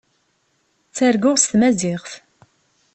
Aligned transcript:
Ttarguɣ 0.87 1.35
s 1.39 1.43
tmaziɣt. 1.51 2.11